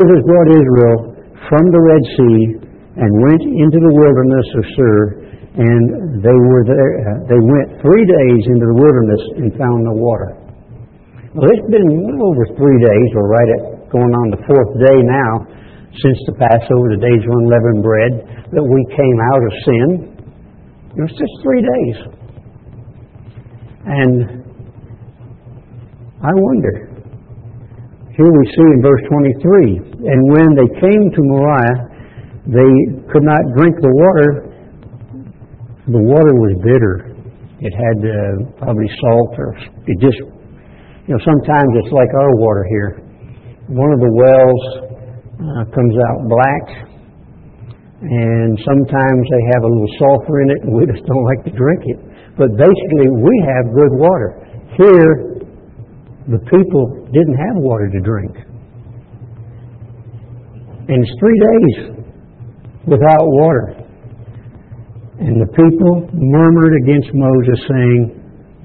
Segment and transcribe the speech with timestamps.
[0.00, 0.96] Moses brought Israel
[1.44, 2.40] from the Red Sea
[3.04, 4.98] and went into the wilderness of Shur,
[5.60, 6.92] and they were there.
[7.04, 10.40] Uh, they went three days into the wilderness and found no water.
[11.36, 13.06] Well, it's been little over three days.
[13.12, 15.32] We're right at going on the fourth day now
[15.92, 18.12] since the Passover, the days of unleavened bread,
[18.56, 19.88] that we came out of sin.
[20.96, 21.96] It was just three days.
[23.84, 24.48] And
[26.24, 26.89] I wonder,
[28.20, 31.76] here we see in verse 23, and when they came to Marah,
[32.44, 32.72] they
[33.08, 34.28] could not drink the water.
[35.88, 37.16] The water was bitter.
[37.64, 38.12] It had uh,
[38.60, 39.56] probably salt or
[39.88, 42.90] it just, you know, sometimes it's like our water here.
[43.72, 44.62] One of the wells
[45.40, 46.64] uh, comes out black,
[48.04, 51.52] and sometimes they have a little sulfur in it, and we just don't like to
[51.56, 51.98] drink it.
[52.36, 54.44] But basically, we have good water.
[54.76, 55.29] Here,
[56.30, 58.30] the people didn't have water to drink.
[60.86, 61.76] And it's three days
[62.86, 63.74] without water.
[65.18, 68.00] And the people murmured against Moses, saying,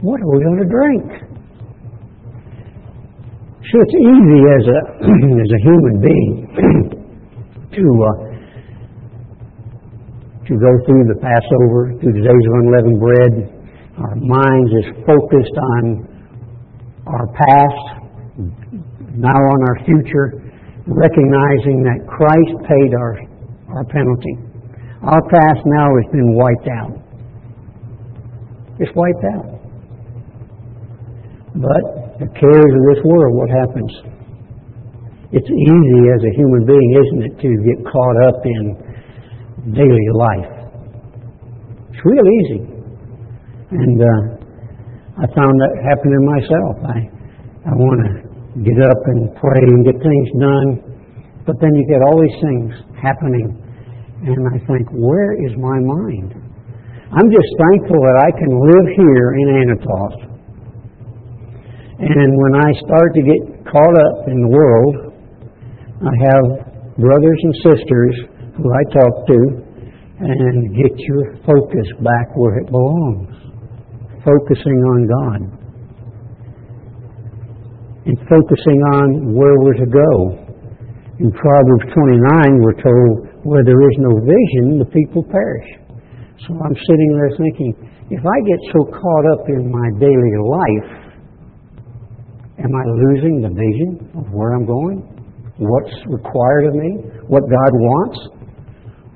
[0.01, 1.05] What are we going to drink?
[3.65, 4.79] So it's easy as a,
[5.43, 6.33] as a human being
[7.77, 8.17] to, uh,
[10.45, 13.33] to go through the Passover, through the days of unleavened bread.
[13.97, 16.14] Our minds is focused on
[17.07, 17.83] our past,
[19.15, 20.41] now on our future,
[20.87, 23.17] recognizing that Christ paid our,
[23.77, 24.35] our penalty.
[25.01, 26.93] Our past now has been wiped out.
[28.79, 29.55] It's wiped out.
[31.55, 33.91] But the cares of this world, what happens?
[35.31, 40.51] It's easy as a human being, isn't it, to get caught up in daily life.
[41.89, 42.61] It's real easy.
[43.71, 44.44] And uh,
[45.15, 46.75] I found that happening myself.
[46.91, 46.97] I,
[47.71, 48.11] I want to
[48.67, 50.67] get up and pray and get things done,
[51.47, 53.47] but then you get all these things happening,
[54.27, 56.35] and I think, where is my mind?
[57.15, 60.19] I'm just thankful that I can live here in Anatoth.
[61.95, 63.39] And when I start to get
[63.71, 65.15] caught up in the world,
[66.03, 66.45] I have
[66.99, 68.15] brothers and sisters
[68.59, 69.39] who I talk to
[70.27, 73.44] and get your focus back where it belongs
[74.25, 75.39] focusing on God
[78.05, 80.11] and focusing on where we're to go.
[81.17, 83.13] In Proverbs 29, we're told,
[83.45, 85.69] where there is no vision, the people perish.
[86.45, 87.71] So I'm sitting there thinking,
[88.11, 90.89] if I get so caught up in my daily life,
[92.59, 95.01] am I losing the vision of where I'm going?
[95.57, 96.91] What's required of me?
[97.27, 98.19] What God wants?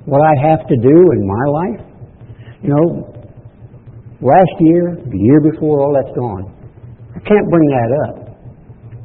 [0.06, 1.80] What I have to do in my life?
[2.62, 3.19] You know,
[4.20, 6.44] Last year, the year before, all that's gone.
[7.16, 8.16] I can't bring that up.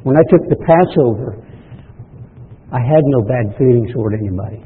[0.04, 1.40] When I took the Passover,
[2.68, 4.60] I had no bad feelings toward anybody.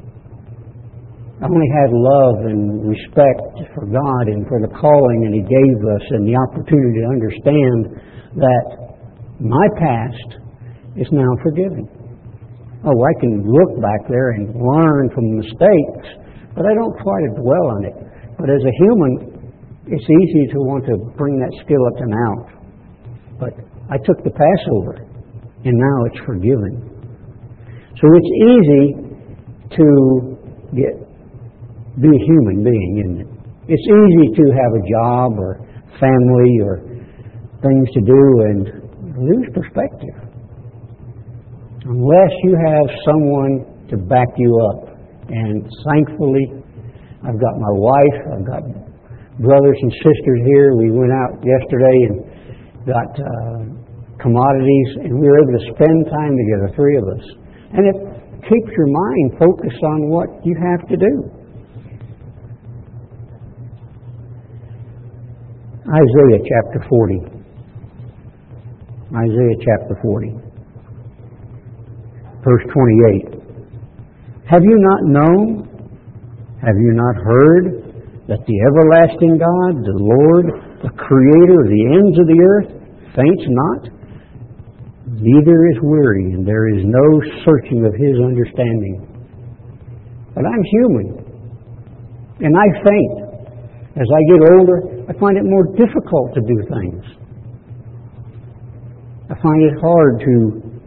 [1.39, 5.79] I only had love and respect for God and for the calling that He gave
[5.87, 7.79] us and the opportunity to understand
[8.43, 8.67] that
[9.39, 10.31] my past
[10.99, 11.87] is now forgiven.
[12.83, 16.27] Oh, I can look back there and learn from mistakes,
[16.59, 17.97] but I don't try to dwell on it.
[18.35, 19.30] But as a human,
[19.87, 22.47] it's easy to want to bring that skeleton out.
[23.39, 23.53] But
[23.91, 25.07] I took the Passover,
[25.65, 26.89] and now it's forgiven.
[27.97, 28.85] So it's easy
[29.77, 29.87] to
[30.77, 30.95] get
[32.01, 33.31] be a human being, isn't it?
[33.69, 35.59] It's easy to have a job or
[35.99, 36.81] family or
[37.61, 38.65] things to do and
[39.19, 40.17] lose perspective.
[41.85, 44.97] Unless you have someone to back you up.
[45.29, 46.47] And thankfully,
[47.23, 48.63] I've got my wife, I've got
[49.39, 50.75] brothers and sisters here.
[50.75, 52.17] We went out yesterday and
[52.87, 53.71] got uh,
[54.19, 57.25] commodities, and we were able to spend time together, three of us.
[57.73, 57.99] And it
[58.49, 61.41] keeps your mind focused on what you have to do.
[65.91, 67.41] Isaiah chapter 40.
[69.11, 70.39] Isaiah chapter 40.
[72.45, 73.41] Verse 28.
[74.47, 75.67] Have you not known?
[76.63, 77.80] Have you not heard?
[78.31, 80.47] That the everlasting God, the Lord,
[80.87, 82.71] the Creator of the ends of the earth,
[83.19, 83.83] faints not,
[85.19, 87.03] neither is weary, and there is no
[87.43, 89.03] searching of His understanding.
[90.31, 91.27] But I'm human,
[92.39, 93.19] and I faint.
[93.99, 94.79] As I get older,
[95.11, 97.03] I find it more difficult to do things.
[99.27, 100.35] I find it hard to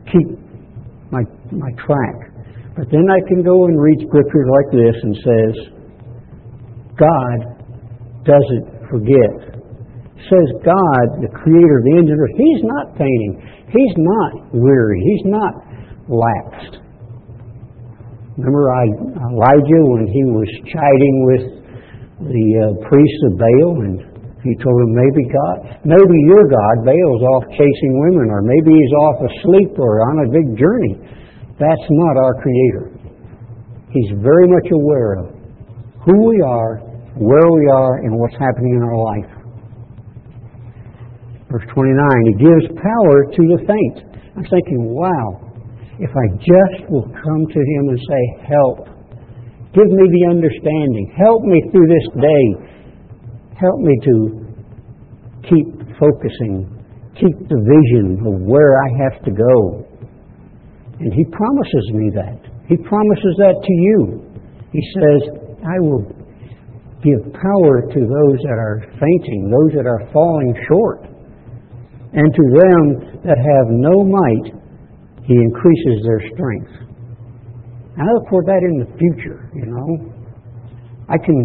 [0.08, 0.28] keep
[1.12, 2.32] my, my track.
[2.80, 5.83] But then I can go and read scriptures like this and says,
[7.00, 7.38] God
[8.26, 9.54] doesn't forget.
[10.30, 13.44] Says God, the creator the earth, He's not fainting.
[13.74, 15.02] He's not weary.
[15.02, 15.54] He's not
[16.08, 16.84] lapsed.
[18.38, 18.66] Remember
[19.30, 21.44] Elijah when he was chiding with
[22.34, 23.98] the uh, priests of Baal and
[24.42, 28.96] he told him maybe God, maybe your God, Baal's off chasing women or maybe he's
[29.06, 30.98] off asleep or on a big journey.
[31.62, 32.86] That's not our Creator.
[33.94, 35.43] He's very much aware of
[36.06, 36.78] who we are,
[37.16, 39.44] where we are, and what's happening in our life.
[41.54, 41.94] Verse 29,
[42.26, 43.98] He gives power to the faint.
[44.36, 45.54] I'm thinking, wow,
[46.00, 48.90] if I just will come to Him and say, Help,
[49.72, 52.46] give me the understanding, help me through this day,
[53.54, 54.16] help me to
[55.46, 55.68] keep
[56.02, 56.68] focusing,
[57.16, 59.86] keep the vision of where I have to go.
[61.00, 62.42] And He promises me that.
[62.68, 64.26] He promises that to you.
[64.74, 66.04] He says, I will
[67.04, 71.04] give power to those that are fainting, those that are falling short.
[72.14, 72.84] And to them
[73.26, 74.48] that have no might,
[75.26, 76.74] he increases their strength.
[77.98, 80.14] I look for that in the future, you know.
[81.10, 81.38] I can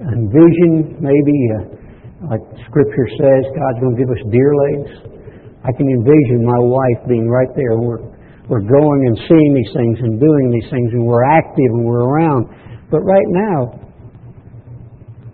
[0.00, 4.90] envision maybe, uh, like Scripture says, God's going to give us deer legs.
[5.64, 7.78] I can envision my wife being right there.
[7.80, 8.04] We're,
[8.48, 12.04] we're going and seeing these things and doing these things, and we're active and we're
[12.04, 12.52] around.
[12.90, 13.80] But right now,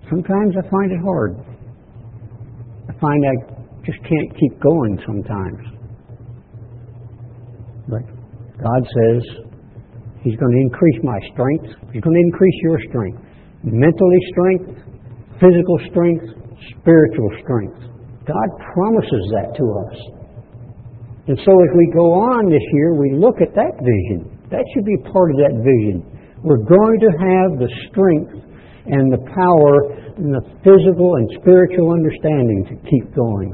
[0.09, 1.37] sometimes I find it hard.
[2.89, 3.37] I find I
[3.85, 5.63] just can't keep going sometimes.
[7.89, 8.03] But
[8.63, 9.51] God says
[10.23, 11.69] He's going to increase my strength.
[11.93, 13.21] He's going to increase your strength.
[13.65, 14.69] Mentally strength,
[15.41, 16.25] physical strength,
[16.77, 17.81] spiritual strength.
[18.29, 19.97] God promises that to us.
[21.29, 24.29] And so as we go on this year, we look at that vision.
[24.53, 26.05] That should be part of that vision.
[26.43, 28.33] We're going to have the strength
[28.87, 29.75] and the power
[30.17, 33.53] and the physical and spiritual understanding to keep going.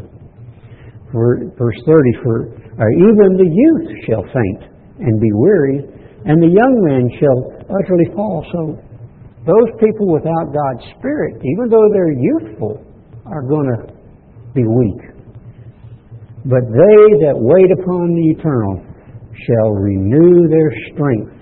[1.11, 4.69] For, verse 30, for or even the youth shall faint
[5.01, 5.81] and be weary,
[6.29, 7.39] and the young man shall
[7.73, 8.45] utterly fall.
[8.53, 8.77] So
[9.49, 12.85] those people without God's Spirit, even though they're youthful,
[13.25, 13.97] are going to
[14.53, 15.17] be weak.
[16.45, 18.85] But they that wait upon the eternal
[19.33, 21.36] shall renew their strength.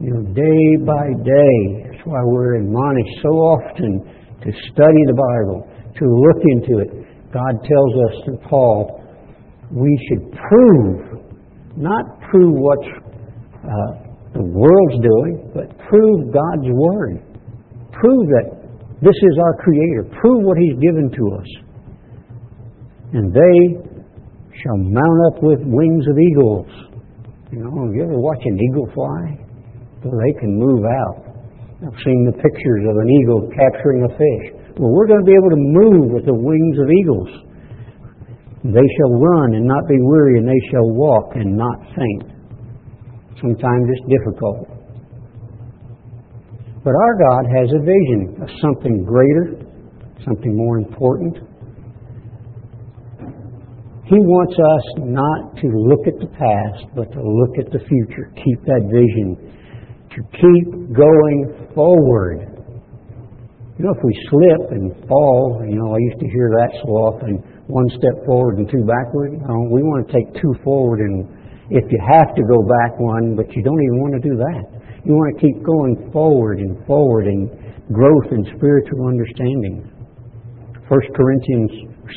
[0.00, 1.90] You know, day by day.
[1.90, 3.98] That's why we're admonished so often
[4.46, 5.66] to study the Bible,
[5.98, 6.90] to look into it.
[7.32, 9.04] God tells us through Paul
[9.70, 11.20] we should prove,
[11.76, 17.18] not prove what uh, the world's doing, but prove God's Word.
[17.92, 18.46] Prove that
[19.02, 20.14] this is our Creator.
[20.20, 21.50] Prove what He's given to us.
[23.12, 23.58] And they
[24.62, 26.70] shall mount up with wings of eagles.
[27.50, 29.47] You know, you ever watch an eagle fly?
[30.02, 31.28] They can move out.
[31.82, 34.46] I've seen the pictures of an eagle capturing a fish.
[34.78, 37.30] Well, we're going to be able to move with the wings of eagles.
[38.62, 42.30] They shall run and not be weary, and they shall walk and not faint.
[43.40, 44.66] Sometimes it's difficult.
[46.82, 49.62] But our God has a vision of something greater,
[50.24, 51.38] something more important.
[54.06, 58.32] He wants us not to look at the past, but to look at the future.
[58.34, 59.57] Keep that vision.
[60.08, 60.66] To keep
[60.96, 62.40] going forward.
[63.78, 66.88] You know, if we slip and fall, you know, I used to hear that so
[67.06, 67.38] often
[67.68, 69.36] one step forward and two backward.
[69.70, 71.28] we want to take two forward, and
[71.70, 74.64] if you have to go back one, but you don't even want to do that.
[75.04, 77.46] You want to keep going forward and forward in
[77.92, 79.86] growth in spiritual understanding.
[80.88, 81.70] First Corinthians,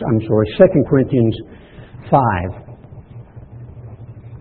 [0.08, 1.36] I'm sorry, Second Corinthians
[2.10, 2.71] five.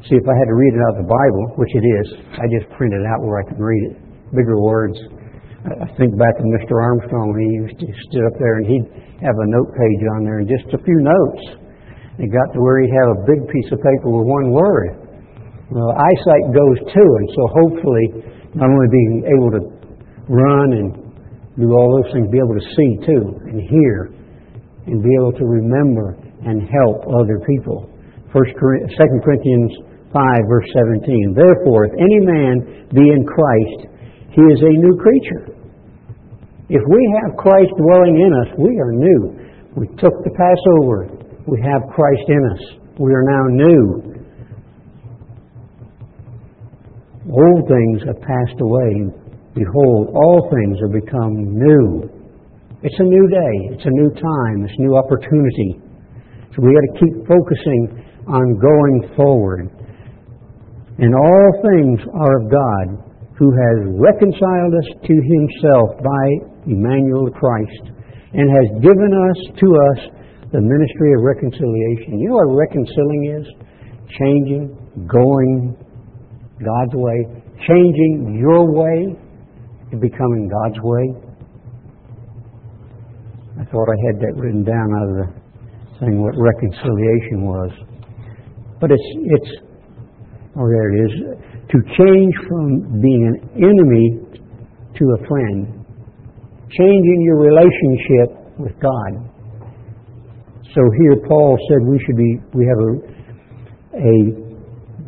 [0.08, 2.06] See, if I had to read it out of the Bible, which it is,
[2.40, 3.96] I just print it out where I can read it.
[4.32, 4.96] Bigger words.
[5.60, 6.80] I think back to Mr.
[6.80, 8.88] Armstrong when he used to sit up there and he'd
[9.20, 11.60] have a note page on there and just a few notes.
[12.16, 15.04] It got to where he'd have a big piece of paper with one word.
[15.68, 18.06] Well, eyesight goes too, and so hopefully
[18.56, 19.62] not only being able to
[20.32, 20.88] run and
[21.60, 24.16] do all those things, be able to see too and hear
[24.88, 26.16] and be able to remember
[26.48, 27.84] and help other people.
[28.32, 28.54] First,
[28.96, 29.72] Second Corinthians
[30.14, 31.34] five verse seventeen.
[31.34, 32.54] Therefore, if any man
[32.94, 33.90] be in Christ,
[34.30, 35.54] he is a new creature.
[36.70, 39.20] If we have Christ dwelling in us, we are new.
[39.74, 41.10] We took the Passover.
[41.46, 42.62] We have Christ in us.
[42.98, 43.82] We are now new.
[47.30, 49.10] Old things have passed away.
[49.54, 52.06] Behold, all things have become new.
[52.82, 53.74] It's a new day.
[53.74, 54.64] It's a new time.
[54.64, 55.82] It's a new opportunity.
[56.54, 59.68] So we got to keep focusing on going forward.
[60.98, 62.86] And all things are of God
[63.40, 66.24] who has reconciled us to himself by
[66.68, 67.90] Emmanuel Christ
[68.32, 69.98] and has given us to us
[70.52, 72.20] the ministry of reconciliation.
[72.20, 73.46] You know what reconciling is?
[74.18, 75.74] Changing, going
[76.60, 77.18] God's way,
[77.66, 79.16] changing your way
[79.90, 81.30] to becoming God's way?
[83.60, 85.40] I thought I had that written down out of the
[86.00, 87.70] thing what reconciliation was.
[88.80, 89.50] But it's it's
[90.56, 91.12] oh there it is.
[91.70, 94.40] To change from being an enemy
[94.96, 95.84] to a friend.
[96.70, 99.30] Changing your relationship with God.
[100.74, 103.20] So here Paul said we should be we have a
[103.90, 104.50] a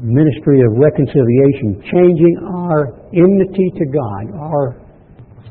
[0.03, 4.83] ministry of reconciliation, changing our enmity to God, our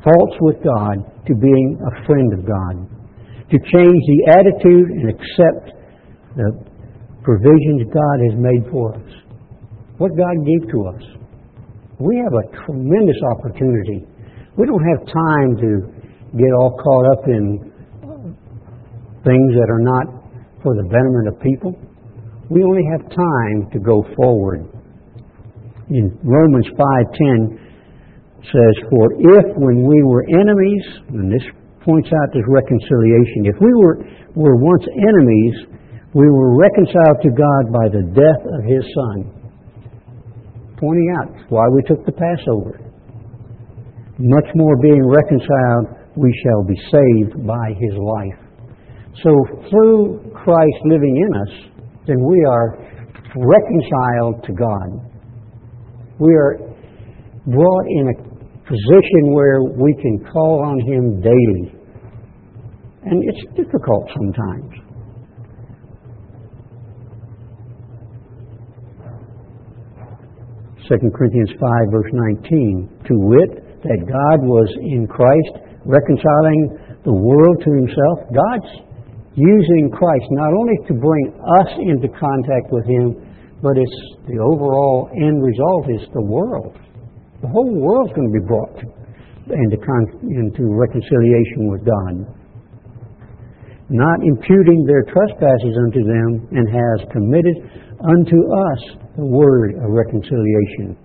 [0.04, 2.74] faults with God, to being a friend of God.
[3.50, 5.72] To change the attitude and accept
[6.36, 6.71] the
[7.22, 9.10] provisions God has made for us.
[9.98, 11.02] What God gave to us.
[11.98, 14.04] We have a tremendous opportunity.
[14.56, 15.70] We don't have time to
[16.36, 17.72] get all caught up in
[19.22, 20.06] things that are not
[20.62, 21.78] for the betterment of people.
[22.50, 24.66] We only have time to go forward.
[25.90, 27.58] In Romans 5:10
[28.50, 31.44] says, "For if when we were enemies, and this
[31.80, 35.66] points out this reconciliation, if we were, were once enemies,
[36.14, 39.30] we were reconciled to God by the death of His Son."
[40.76, 42.80] Pointing out why we took the Passover.
[44.18, 48.38] Much more being reconciled, we shall be saved by His life.
[49.22, 49.30] So
[49.70, 51.52] through Christ living in us,
[52.06, 52.78] then we are
[53.36, 54.88] reconciled to God.
[56.18, 56.58] We are
[57.46, 58.16] brought in a
[58.66, 61.74] position where we can call on Him daily.
[63.04, 64.81] And it's difficult sometimes.
[70.92, 75.56] Second Corinthians 5 verse 19, to wit, that God was in Christ
[75.88, 76.76] reconciling
[77.08, 78.28] the world to himself.
[78.28, 78.92] God's
[79.34, 81.32] using Christ not only to bring
[81.64, 83.16] us into contact with Him,
[83.64, 86.76] but it's the overall end result is the world.
[87.40, 88.76] The whole world's going to be brought
[89.48, 92.28] into, con- into reconciliation with God.
[93.88, 97.56] Not imputing their trespasses unto them, and has committed
[98.04, 100.96] unto us word of reconciliation.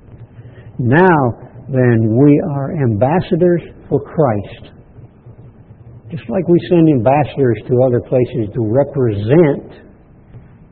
[0.79, 4.77] Now, then, we are ambassadors for Christ
[6.09, 9.83] just like we send ambassadors to other places to represent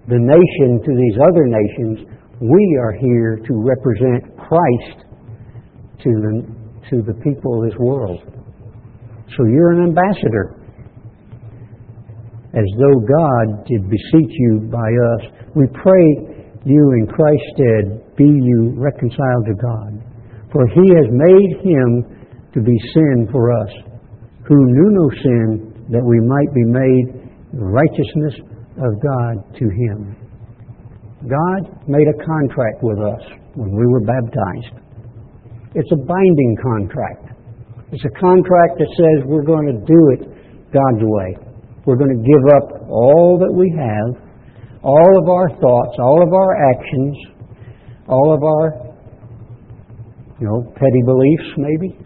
[0.08, 2.08] the nation to these other nations,
[2.40, 4.98] we are here to represent Christ
[6.04, 6.34] to the,
[6.90, 8.20] to the people of this world.
[9.36, 10.56] So you're an ambassador.
[12.54, 16.35] As though God did beseech you by us, we pray
[16.66, 19.92] you in Christ's stead, be you reconciled to God.
[20.52, 21.90] For he has made him
[22.54, 23.72] to be sin for us
[24.48, 27.06] who knew no sin, that we might be made
[27.54, 28.36] righteousness
[28.78, 30.16] of God to him.
[31.26, 33.22] God made a contract with us
[33.56, 34.86] when we were baptized.
[35.74, 37.36] It's a binding contract.
[37.92, 40.22] It's a contract that says we're going to do it
[40.72, 41.38] God's way.
[41.86, 44.22] We're going to give up all that we have,
[44.86, 47.18] all of our thoughts, all of our actions,
[48.08, 48.94] all of our,
[50.40, 51.98] you know, petty beliefs maybe,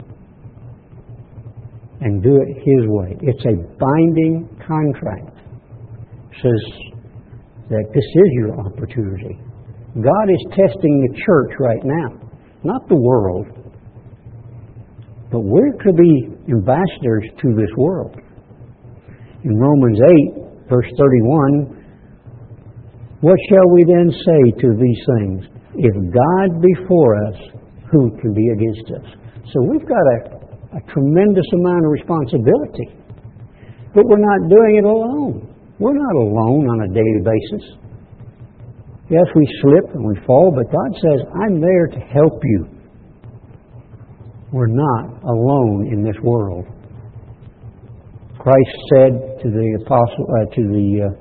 [2.00, 3.18] and do it His way.
[3.22, 5.36] It's a binding contract.
[6.32, 6.64] It says
[7.70, 9.38] that this is your opportunity.
[9.96, 12.16] God is testing the church right now,
[12.64, 13.48] not the world.
[15.32, 18.16] But we're to be ambassadors to this world.
[19.44, 20.00] In Romans
[20.40, 21.79] 8, verse 31,
[23.22, 25.44] what shall we then say to these things?
[25.76, 27.36] If God be for us,
[27.92, 29.08] who can be against us?
[29.52, 30.40] So we've got to
[30.78, 32.88] a tremendous amount of responsibility.
[33.94, 35.56] But we're not doing it alone.
[35.80, 37.80] We're not alone on a daily basis.
[39.10, 42.68] Yes, we slip and we fall, but God says, I'm there to help you.
[44.52, 46.66] We're not alone in this world.
[48.38, 51.19] Christ said to the apostle, uh, to the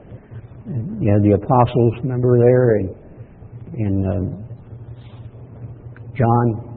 [0.68, 2.92] uh, yeah, the apostles, remember there in,
[3.80, 4.20] in uh,
[6.12, 6.76] John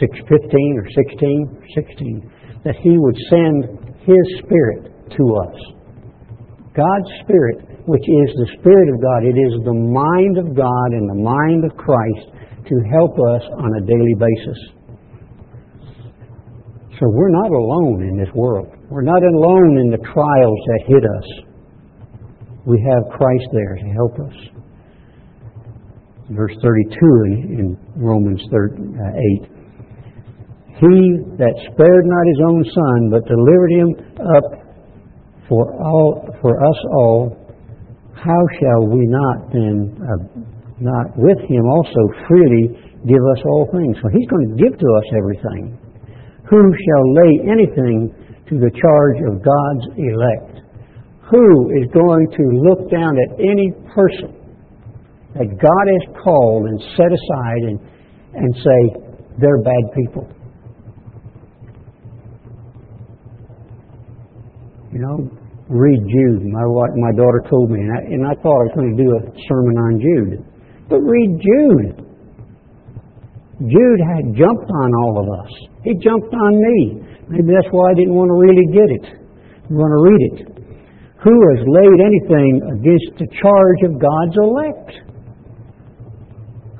[0.00, 2.30] 615 or 16, 16,
[2.64, 5.56] that He would send His Spirit to us.
[6.74, 11.06] God's Spirit, which is the Spirit of God, it is the mind of God and
[11.06, 12.26] the mind of Christ
[12.66, 14.58] to help us on a daily basis.
[16.98, 18.68] So we're not alone in this world.
[18.90, 21.49] We're not alone in the trials that hit us.
[22.66, 24.36] We have Christ there to help us.
[26.30, 29.60] Verse 32 in, in Romans 8
[30.80, 30.96] he
[31.36, 34.46] that spared not his own son, but delivered him up
[35.44, 37.36] for all for us all,
[38.16, 40.40] how shall we not then uh,
[40.80, 43.96] not with him also freely give us all things.
[44.00, 45.76] So He's going to give to us everything.
[46.48, 48.12] Who shall lay anything
[48.48, 50.64] to the charge of God's elect?
[51.30, 54.34] Who is going to look down at any person
[55.34, 57.78] that God has called and set aside and,
[58.34, 58.80] and say,
[59.38, 60.26] they're bad people?
[64.92, 65.30] You know,
[65.68, 66.42] read Jude.
[66.50, 68.98] My wife, my daughter told me, and I, and I thought I was going to
[68.98, 70.44] do a sermon on Jude.
[70.90, 72.10] But read Jude.
[73.70, 75.52] Jude had jumped on all of us.
[75.84, 77.06] He jumped on me.
[77.28, 79.06] Maybe that's why I didn't want to really get it.
[79.14, 80.49] I want to read it.
[81.22, 84.90] Who has laid anything against the charge of God's elect?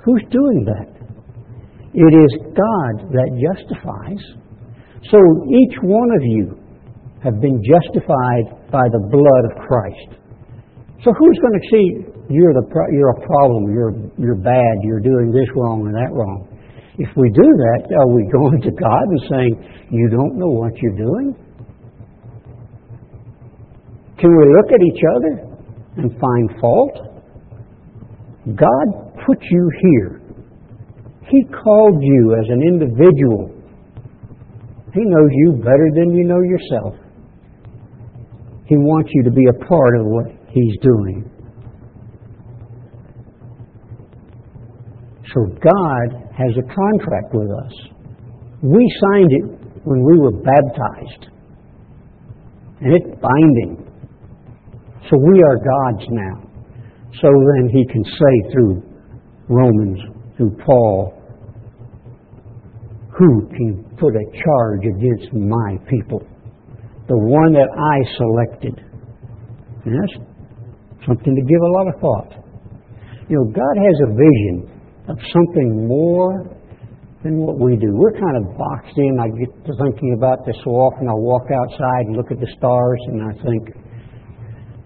[0.05, 0.89] Who's doing that?
[1.93, 4.23] It is God that justifies.
[5.11, 6.57] So each one of you
[7.23, 10.21] have been justified by the blood of Christ.
[11.05, 11.85] So who's going to see
[12.33, 16.49] you're the you're a problem, you're you're bad, you're doing this wrong and that wrong?
[16.97, 19.53] If we do that, are we going to God and saying,
[19.91, 21.50] "You don't know what you're doing"?
[24.21, 25.33] Can we look at each other
[25.97, 27.11] and find fault?
[28.55, 30.21] God put you here.
[31.29, 33.51] He called you as an individual.
[34.93, 36.95] He knows you better than you know yourself.
[38.67, 41.31] He wants you to be a part of what He's doing.
[45.33, 47.73] So God has a contract with us.
[48.63, 49.45] We signed it
[49.85, 51.31] when we were baptized.
[52.81, 53.90] And it's binding.
[55.09, 56.51] So we are God's now.
[57.21, 58.83] So then He can say through
[59.49, 59.99] Romans,
[60.37, 61.15] through Paul,
[63.17, 66.27] who can put a charge against my people?
[67.11, 68.79] the one that I selected.
[69.83, 70.17] And that's
[71.03, 72.31] something to give a lot of thought.
[73.27, 74.57] You know, God has a vision
[75.11, 76.47] of something more
[77.27, 77.91] than what we do.
[77.91, 79.19] We're kind of boxed in.
[79.19, 81.11] I get to thinking about this so often.
[81.11, 83.75] I walk outside and look at the stars and I think,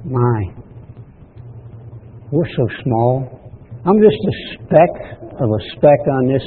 [0.05, 0.41] my,
[2.31, 3.41] we're so small.
[3.87, 4.93] I'm just a speck
[5.41, 6.47] of a speck on this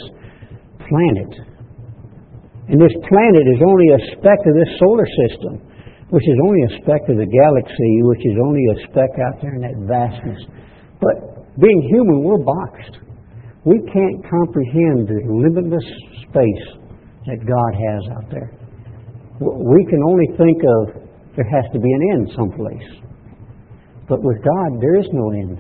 [0.84, 1.32] planet.
[2.68, 5.64] And this planet is only a speck of this solar system,
[6.10, 9.56] which is only a speck of the galaxy, which is only a speck out there
[9.56, 10.44] in that vastness.
[11.00, 13.00] But being human, we're boxed.
[13.64, 15.88] We can't comprehend the limitless
[16.28, 16.68] space
[17.28, 18.52] that God has out there.
[19.40, 23.07] We can only think of there has to be an end someplace.
[24.08, 25.58] But with God, there is no end.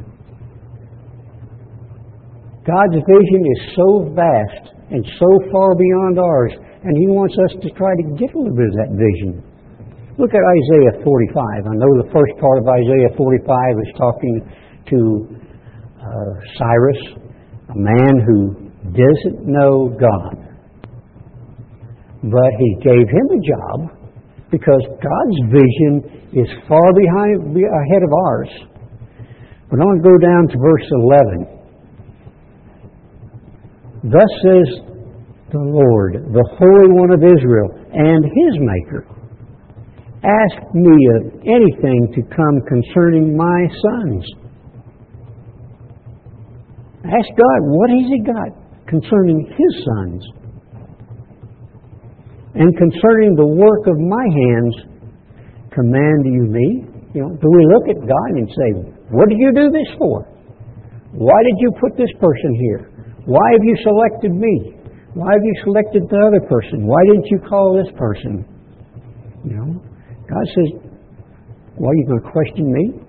[2.64, 6.52] God's vision is so vast and so far beyond ours
[6.84, 9.44] and He wants us to try to get a little bit of that vision.
[10.20, 11.68] Look at Isaiah 45.
[11.68, 14.36] I know the first part of Isaiah 45 is talking
[14.90, 15.00] to
[16.00, 17.02] uh, Cyrus,
[17.70, 20.48] a man who doesn't know God.
[22.24, 23.97] But He gave him a job
[24.52, 25.94] because God's vision
[26.34, 28.52] is far behind, ahead of ours.
[29.70, 31.58] But I want to go down to verse 11.
[34.08, 34.88] Thus says
[35.52, 39.08] the Lord, the Holy One of Israel, and His Maker.
[40.24, 44.24] Ask me of anything to come concerning my sons.
[47.04, 48.50] Ask God, what has He got
[48.88, 50.24] concerning His sons?
[52.56, 54.76] And concerning the work of my hands,
[55.74, 56.88] command you me?
[57.14, 58.70] You know, do we look at God and say,
[59.10, 60.24] what did you do this for?
[61.12, 62.92] Why did you put this person here?
[63.26, 64.78] Why have you selected me?
[65.14, 66.86] Why have you selected the other person?
[66.86, 68.46] Why didn't you call this person?
[69.44, 69.82] You know,
[70.30, 70.70] God says,
[71.76, 73.08] Why are you going to question me?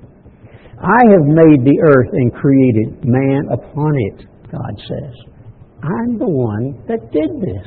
[0.80, 5.14] I have made the earth and created man upon it, God says.
[5.82, 7.66] I'm the one that did this.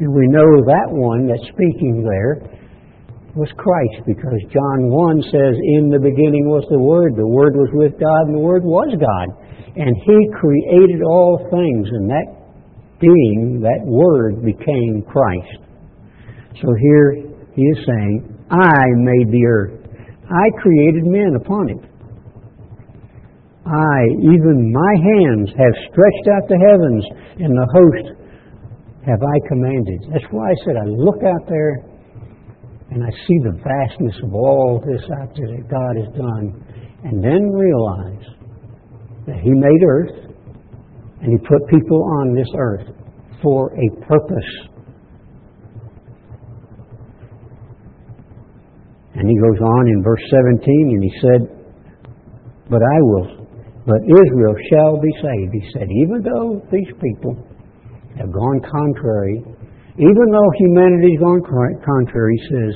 [0.00, 2.42] And we know that one that's speaking there
[3.34, 7.70] was Christ because John 1 says, In the beginning was the Word, the Word was
[7.74, 9.26] with God, and the Word was God.
[9.74, 12.26] And He created all things, and that
[12.98, 15.62] being, that Word became Christ.
[16.62, 19.78] So here he is saying, I made the earth.
[20.30, 21.82] I created men upon it.
[23.66, 27.04] I, even my hands, have stretched out the heavens,
[27.42, 28.23] and the host
[29.06, 30.06] have I commanded.
[30.12, 31.84] That's why I said I look out there
[32.90, 36.62] and I see the vastness of all this out there that God has done,
[37.02, 38.26] and then realize
[39.26, 40.30] that He made earth,
[41.20, 42.86] and He put people on this earth
[43.42, 44.52] for a purpose.
[49.14, 51.40] And he goes on in verse 17 and he said,
[52.68, 53.46] But I will,
[53.86, 55.52] but Israel shall be saved.
[55.54, 57.36] He said, Even though these people
[58.18, 59.42] have gone contrary,
[59.98, 61.42] even though humanity's gone
[61.84, 62.72] contrary, he says,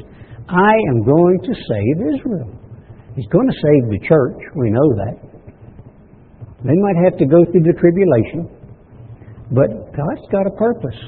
[0.49, 2.51] I am going to save Israel.
[3.15, 4.39] He's going to save the church.
[4.55, 5.29] We know that.
[6.65, 8.47] They might have to go through the tribulation,
[9.51, 10.99] but God's got a purpose.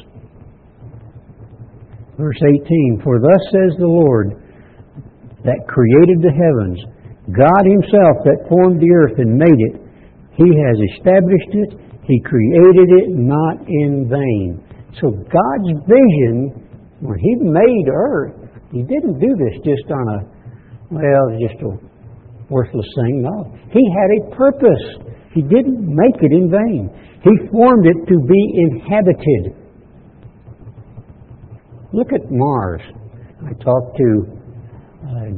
[2.19, 4.37] Verse 18 For thus says the Lord
[5.43, 6.79] that created the heavens,
[7.33, 9.75] God Himself that formed the earth and made it,
[10.37, 11.71] He has established it,
[12.11, 14.59] He created it not in vain.
[15.01, 16.51] So God's vision,
[16.99, 18.35] when He made earth,
[18.73, 20.19] He didn't do this just on a,
[20.91, 21.71] well, just a
[22.51, 23.23] worthless thing.
[23.23, 23.55] No.
[23.71, 25.07] He had a purpose.
[25.33, 26.91] He didn't make it in vain.
[27.23, 29.55] He formed it to be inhabited.
[31.93, 32.83] Look at Mars.
[33.47, 34.09] I talked to
[35.07, 35.31] uh,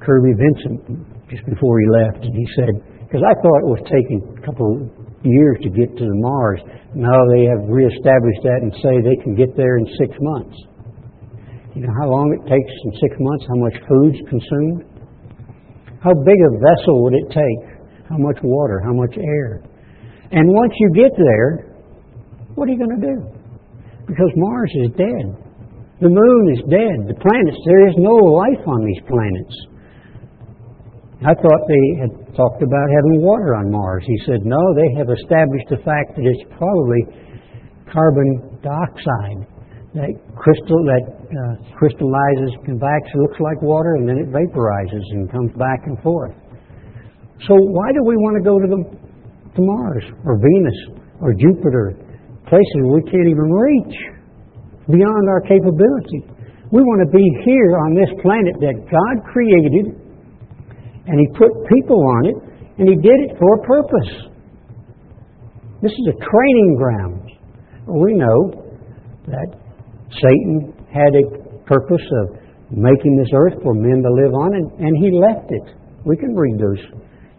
[0.00, 4.36] Kirby Vincent just before he left, and he said, because I thought it was taking
[4.36, 4.88] a couple
[5.22, 6.60] years to get to Mars.
[6.94, 10.56] Now they have reestablished that and say they can get there in six months.
[11.74, 14.82] You know how long it takes in six months, how much food's consumed?
[16.02, 17.62] How big a vessel would it take?
[18.08, 18.80] How much water?
[18.84, 19.62] How much air?
[20.30, 21.74] And once you get there,
[22.54, 23.18] what are you going to do?
[24.06, 25.26] Because Mars is dead.
[26.00, 27.10] The moon is dead.
[27.10, 29.54] The planets, there is no life on these planets.
[31.18, 34.04] I thought they had talked about having water on Mars.
[34.06, 37.02] He said, no, they have established the fact that it's probably
[37.90, 39.42] carbon dioxide
[39.98, 45.50] that crystal that uh, crystallizes back, looks like water, and then it vaporizes and comes
[45.58, 46.36] back and forth.
[47.50, 48.80] So why do we want to go to the
[49.58, 50.78] to Mars or Venus
[51.18, 51.98] or Jupiter,
[52.46, 53.96] places we can't even reach
[54.86, 56.30] beyond our capability?
[56.70, 59.97] We want to be here on this planet that God created,
[61.08, 62.36] and He put people on it,
[62.78, 64.12] and He did it for a purpose.
[65.80, 67.30] This is a training ground.
[67.86, 68.68] We know
[69.26, 69.48] that
[70.10, 71.24] Satan had a
[71.64, 72.36] purpose of
[72.70, 75.66] making this earth for men to live on, and, and he left it.
[76.04, 76.84] We can read those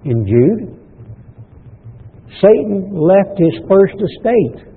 [0.06, 0.80] in Jude.
[2.42, 4.70] Satan left his first estate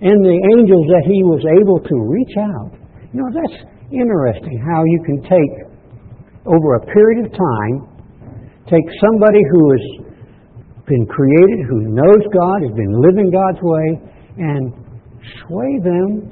[0.00, 2.72] and the angels that he was able to reach out.
[3.12, 3.60] You know, that's
[3.92, 5.54] interesting how you can take,
[6.46, 7.89] over a period of time,
[8.68, 9.84] take somebody who has
[10.86, 13.86] been created, who knows God, has been living God's way,
[14.38, 14.72] and
[15.46, 16.28] sway them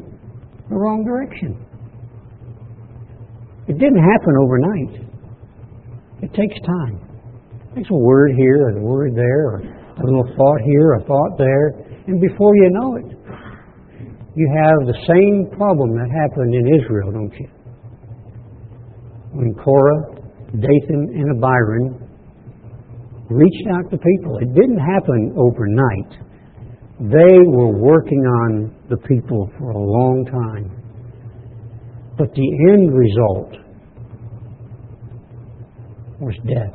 [0.69, 1.57] the wrong direction.
[3.69, 5.09] It didn't happen overnight.
[6.23, 7.01] It takes time.
[7.75, 11.69] Takes a word here, a word there, or a little thought here, a thought there,
[12.07, 13.19] and before you know it,
[14.35, 17.49] you have the same problem that happened in Israel, don't you?
[19.33, 20.15] When Korah,
[20.53, 22.08] Dathan, and Abiram
[23.31, 24.39] reached out to people.
[24.39, 26.29] It didn't happen overnight.
[27.01, 30.75] They were working on the people for a long time.
[32.17, 33.55] But the end result
[36.21, 36.75] was death.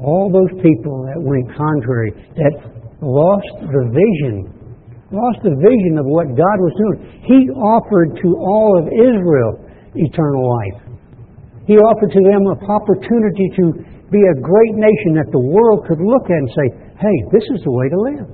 [0.00, 2.54] All those people that went contrary, that
[3.02, 4.46] lost the vision,
[5.10, 7.22] lost the vision of what God was doing.
[7.26, 9.58] He offered to all of Israel
[9.96, 10.87] eternal life.
[11.68, 13.64] He offered to them an opportunity to
[14.08, 17.60] be a great nation that the world could look at and say, hey, this is
[17.60, 18.28] the way to live.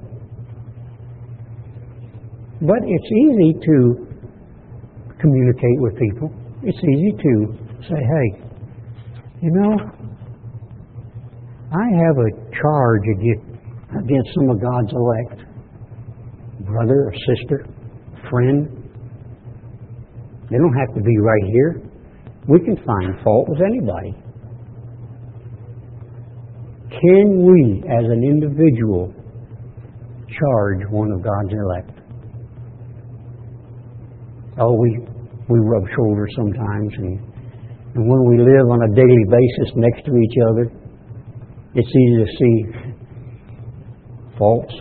[2.62, 4.06] But it's easy to
[5.18, 6.30] communicate with people.
[6.62, 7.32] It's easy to
[7.90, 8.28] say, hey,
[9.42, 9.74] you know,
[11.74, 13.02] I have a charge
[13.98, 15.42] against some of God's elect,
[16.70, 17.66] brother or sister,
[18.30, 18.70] friend.
[20.50, 21.82] They don't have to be right here.
[22.46, 24.14] We can find fault with anybody.
[26.90, 29.12] Can we, as an individual,
[30.28, 32.00] charge one of God's elect?
[34.60, 34.98] Oh, we,
[35.48, 37.18] we rub shoulders sometimes, and,
[37.96, 40.70] and when we live on a daily basis next to each other,
[41.74, 42.54] it's easy to see
[44.38, 44.74] faults.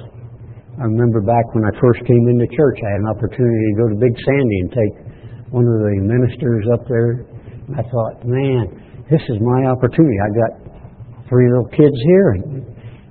[0.80, 3.88] I remember back when I first came into church, I had an opportunity to go
[3.89, 4.93] to Big Sandy and take
[5.49, 7.33] one of the ministers up there.
[7.78, 10.18] I thought, man, this is my opportunity.
[10.22, 10.52] I got
[11.30, 12.44] three little kids here, and,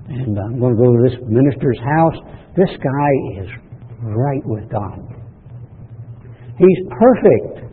[0.07, 2.17] and I'm going to go to this minister's house.
[2.55, 3.11] This guy
[3.43, 3.49] is
[4.01, 4.99] right with God.
[6.57, 7.65] He's perfect.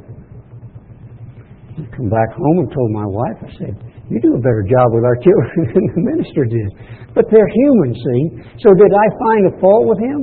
[1.79, 3.74] I come back home and told my wife, I said,
[4.11, 6.70] you do a better job with our children than the minister did.
[7.14, 8.22] But they're human, see?
[8.62, 10.20] So did I find a fault with him?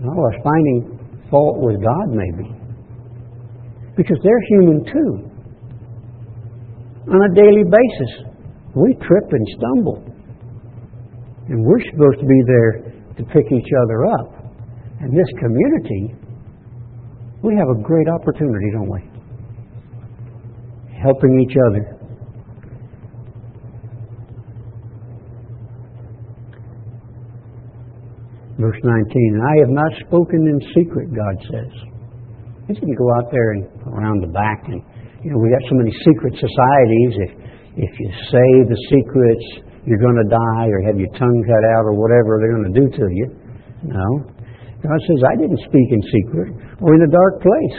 [0.00, 2.59] No, I was finding fault with God, maybe.
[4.00, 5.12] Because they're human too.
[7.12, 8.32] On a daily basis
[8.74, 10.02] we trip and stumble.
[11.48, 12.72] And we're supposed to be there
[13.18, 14.40] to pick each other up.
[15.00, 16.14] And this community,
[17.42, 19.00] we have a great opportunity, don't we?
[21.02, 21.98] Helping each other.
[28.58, 31.89] Verse 19, and I have not spoken in secret, God says.
[32.70, 34.78] He didn't go out there and around the back and,
[35.26, 37.12] you know, we got so many secret societies.
[37.18, 37.32] If,
[37.82, 39.46] if you say the secrets,
[39.82, 42.76] you're going to die or have your tongue cut out or whatever they're going to
[42.78, 43.26] do to you.
[43.90, 44.06] No.
[44.86, 47.78] God says, I didn't speak in secret or in a dark place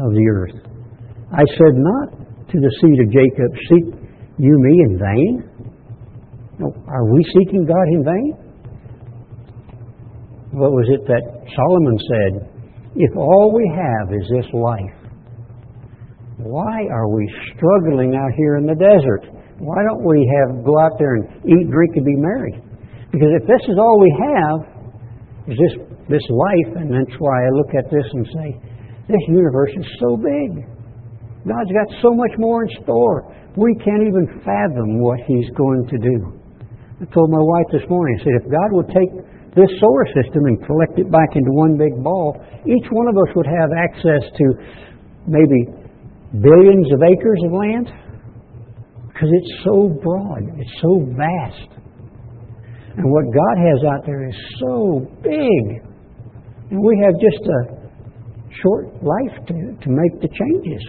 [0.00, 0.56] of the earth.
[1.28, 2.08] I said not
[2.48, 3.86] to the seed of Jacob, Seek
[4.38, 5.32] you me in vain?
[6.58, 8.44] No, are we seeking God in vain?
[10.54, 12.53] what was it that Solomon said?
[12.96, 14.98] If all we have is this life,
[16.38, 19.26] why are we struggling out here in the desert?
[19.58, 22.54] Why don't we have go out there and eat, drink, and be merry?
[23.10, 24.58] Because if this is all we have,
[25.50, 25.74] is this
[26.08, 28.48] this life, and that's why I look at this and say,
[29.08, 30.68] this universe is so big.
[31.48, 33.32] God's got so much more in store.
[33.56, 36.16] We can't even fathom what He's going to do.
[37.00, 39.10] I told my wife this morning, I said, if God would take
[39.54, 42.34] this solar system and collect it back into one big ball,
[42.66, 44.44] each one of us would have access to
[45.26, 45.70] maybe
[46.42, 47.86] billions of acres of land
[49.08, 51.70] because it's so broad, it's so vast.
[52.96, 55.82] And what God has out there is so big.
[56.70, 57.60] And we have just a
[58.62, 60.82] short life to, to make the changes.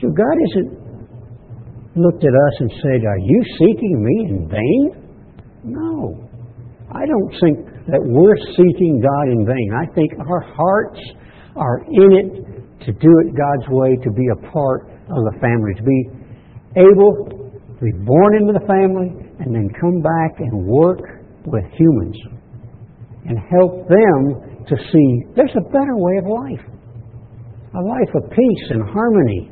[0.00, 0.82] So God isn't
[1.96, 5.02] looked at us and said, Are you seeking me in vain?
[5.64, 6.28] No.
[6.92, 7.56] I don't think
[7.88, 9.68] that we're seeking God in vain.
[9.72, 11.00] I think our hearts
[11.56, 12.28] are in it
[12.84, 16.00] to do it God's way, to be a part of the family, to be
[16.76, 19.08] able to be born into the family
[19.40, 21.00] and then come back and work
[21.46, 22.16] with humans
[23.24, 26.64] and help them to see there's a better way of life.
[27.72, 29.48] A life of peace and harmony.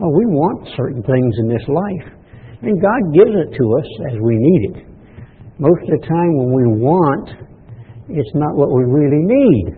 [0.00, 2.08] Well, we want certain things in this life,
[2.62, 4.95] and God gives it to us as we need it
[5.58, 7.32] most of the time when we want,
[8.12, 9.72] it's not what we really need.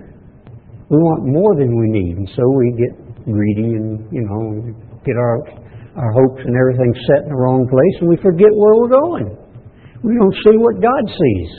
[0.90, 2.92] We want more than we need, and so we get
[3.24, 4.74] greedy and, you know,
[5.06, 5.38] get our,
[5.94, 9.38] our hopes and everything set in the wrong place, and we forget where we're going.
[10.02, 11.50] We don't see what God sees.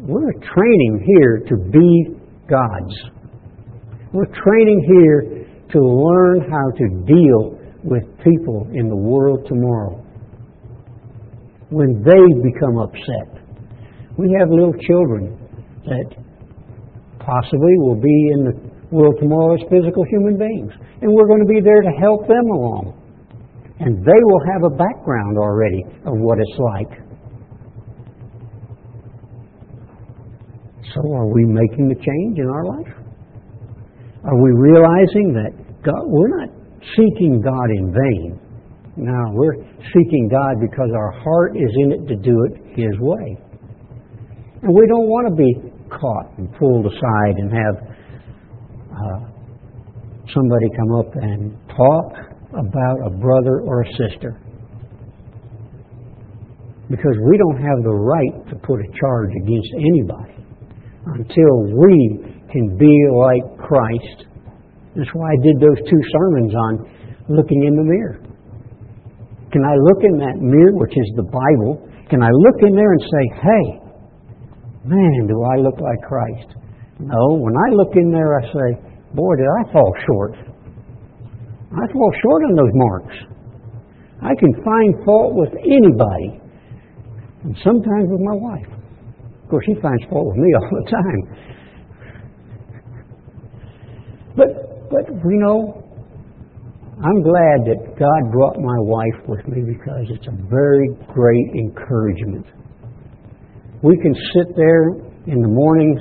[0.00, 2.12] We're training here to be
[2.44, 2.96] God's.
[4.12, 10.03] We're training here to learn how to deal with people in the world tomorrow
[11.74, 13.42] when they become upset.
[14.16, 15.34] We have little children
[15.90, 16.06] that
[17.18, 18.54] possibly will be in the
[18.94, 20.70] world tomorrow as physical human beings.
[21.02, 22.94] And we're going to be there to help them along.
[23.80, 26.94] And they will have a background already of what it's like.
[30.94, 32.94] So are we making the change in our life?
[34.22, 35.50] Are we realizing that
[35.82, 36.48] God, we're not
[36.94, 38.43] seeking God in vain?
[38.96, 39.56] Now, we're
[39.92, 43.36] seeking God because our heart is in it to do it His way.
[44.62, 45.50] And we don't want to be
[45.90, 47.76] caught and pulled aside and have
[48.94, 49.34] uh,
[50.32, 54.40] somebody come up and talk about a brother or a sister.
[56.88, 60.38] Because we don't have the right to put a charge against anybody
[61.18, 64.30] until we can be like Christ.
[64.94, 66.72] That's why I did those two sermons on
[67.28, 68.23] looking in the mirror.
[69.54, 71.78] Can I look in that mirror, which is the Bible?
[72.10, 73.64] Can I look in there and say, hey,
[74.82, 76.58] man, do I look like Christ?
[76.98, 78.82] No, when I look in there, I say,
[79.14, 80.34] boy, did I fall short.
[81.70, 83.14] I fall short on those marks.
[84.26, 86.42] I can find fault with anybody,
[87.46, 88.66] and sometimes with my wife.
[89.44, 91.22] Of course, she finds fault with me all the time.
[94.34, 95.83] But, but we know
[96.94, 102.46] I'm glad that God brought my wife with me because it's a very great encouragement.
[103.82, 104.94] We can sit there
[105.26, 106.00] in the mornings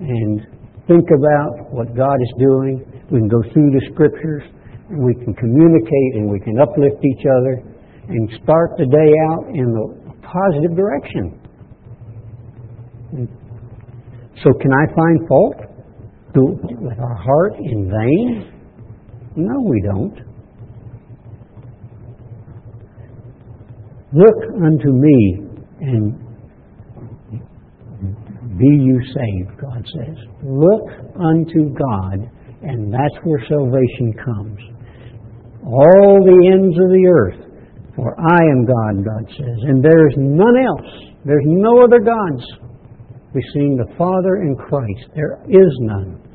[0.00, 0.44] and
[0.86, 2.84] think about what God is doing.
[3.10, 4.44] We can go through the scriptures
[4.90, 7.64] and we can communicate and we can uplift each other
[8.08, 9.84] and start the day out in the
[10.20, 11.40] positive direction.
[14.44, 15.56] So, can I find fault
[16.36, 18.57] with our heart in vain?
[19.38, 20.18] No, we don't.
[24.12, 25.38] Look unto me
[25.80, 26.18] and
[28.58, 30.16] be you saved, God says.
[30.42, 32.28] Look unto God,
[32.62, 34.58] and that's where salvation comes.
[35.64, 37.48] All the ends of the earth
[37.94, 41.14] For I am God, God says, and there is none else.
[41.24, 42.44] There's no other gods.
[43.34, 45.10] We've seen the Father in Christ.
[45.14, 46.27] There is none.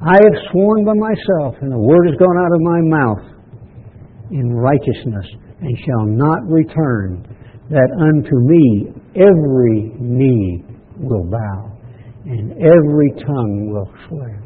[0.00, 3.24] I have sworn by myself, and the word has gone out of my mouth
[4.30, 5.24] in righteousness,
[5.62, 7.24] and shall not return,
[7.70, 10.62] that unto me every knee
[11.00, 11.72] will bow,
[12.26, 14.44] and every tongue will swear.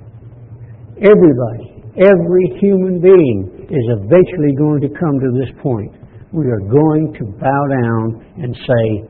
[1.02, 5.90] Everybody, every human being is eventually going to come to this point.
[6.32, 9.02] We are going to bow down and say,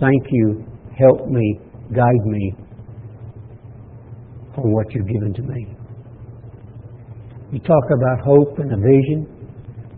[0.00, 0.66] Thank you,
[0.98, 1.60] help me,
[1.94, 2.56] guide me
[4.54, 5.66] for what you've given to me.
[7.52, 9.26] You talk about hope and a vision,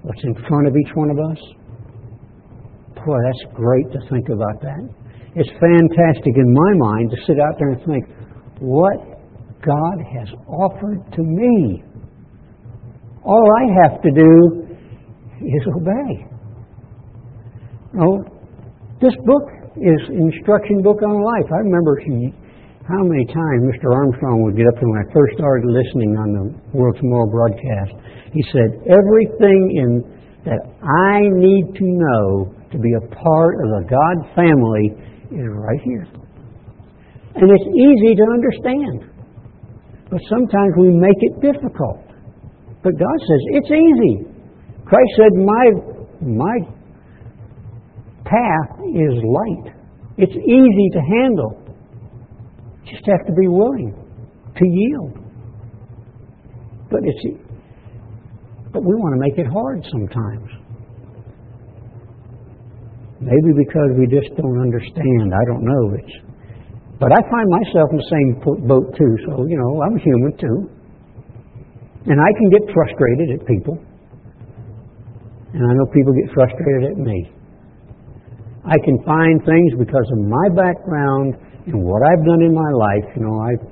[0.03, 1.39] what's in front of each one of us.
[2.95, 4.89] Boy, that's great to think about that.
[5.37, 8.05] It's fantastic in my mind to sit out there and think,
[8.61, 8.99] what
[9.65, 11.83] God has offered to me.
[13.25, 14.67] All I have to do
[15.41, 16.27] is obey.
[18.01, 18.25] Oh,
[19.01, 21.51] this book is instruction book on life.
[21.53, 21.99] I remember
[22.85, 23.89] how many times Mr.
[23.89, 26.45] Armstrong would get up and when I first started listening on the
[26.77, 27.97] World Tomorrow broadcast,
[28.37, 29.91] he said, everything in
[30.45, 34.93] that I need to know to be a part of the God family
[35.33, 36.05] is right here.
[37.41, 39.09] And it's easy to understand.
[40.11, 42.05] But sometimes we make it difficult.
[42.85, 44.29] But God says, it's easy.
[44.85, 45.65] Christ said, my,
[46.21, 46.57] my
[48.29, 49.73] path is light.
[50.19, 51.64] It's easy to handle.
[52.91, 53.95] Just have to be willing
[54.57, 55.19] to yield.
[56.91, 57.41] But it's
[58.73, 60.51] but we want to make it hard sometimes.
[63.21, 65.33] Maybe because we just don't understand.
[65.33, 65.95] I don't know.
[65.97, 66.15] It's,
[66.99, 68.29] but I find myself in the same
[68.69, 69.13] boat too.
[69.27, 70.59] So you know, I'm human too,
[72.11, 73.79] and I can get frustrated at people,
[75.55, 77.34] and I know people get frustrated at me.
[78.65, 81.37] I can find things because of my background
[81.69, 83.07] and what I've done in my life.
[83.13, 83.65] You know, I've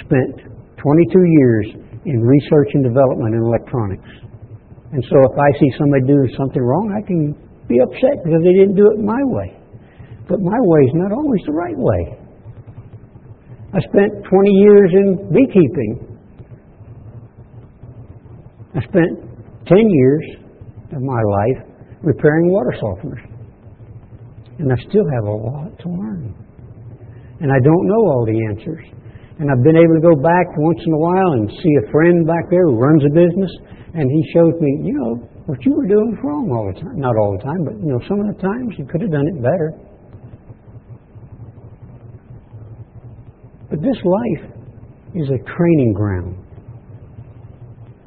[0.00, 0.48] spent
[0.80, 1.66] 22 years
[2.08, 4.08] in research and development in electronics.
[4.92, 7.36] And so if I see somebody do something wrong, I can
[7.68, 9.60] be upset because they didn't do it my way.
[10.26, 12.16] But my way is not always the right way.
[13.72, 16.18] I spent 20 years in beekeeping.
[18.74, 19.20] I spent
[19.68, 20.24] 10 years
[20.96, 21.66] of my life
[22.02, 23.29] repairing water softeners.
[24.60, 26.36] And I still have a lot to learn.
[27.40, 28.84] And I don't know all the answers.
[29.40, 32.26] And I've been able to go back once in a while and see a friend
[32.28, 33.48] back there who runs a business,
[33.96, 37.00] and he shows me, you know, what you were doing was wrong all the time.
[37.00, 39.24] Not all the time, but, you know, some of the times you could have done
[39.32, 39.72] it better.
[43.70, 44.52] But this life
[45.14, 46.36] is a training ground.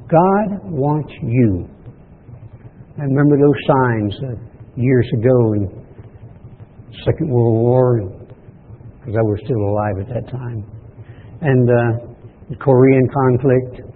[0.05, 1.67] God wants you.
[2.99, 4.13] I remember those signs
[4.75, 5.82] years ago in
[7.05, 7.99] Second World War,
[8.99, 10.63] because I was still alive at that time,
[11.41, 12.13] and uh,
[12.49, 13.89] the Korean conflict,